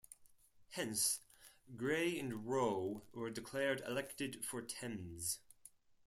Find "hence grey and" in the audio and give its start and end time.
0.71-2.47